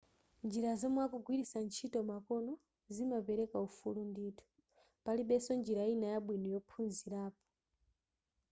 njira 0.45 0.69
zomwe 0.79 1.01
akugwilitsa 1.05 1.57
ntchito 1.65 1.99
makono 2.11 2.53
zimapereka 2.93 3.57
ufulu 3.67 3.99
ndithu 4.11 4.45
palibenso 5.03 5.51
njira 5.59 5.81
ina 5.93 6.07
yabwino 6.13 6.47
yophunzirapo 6.55 7.43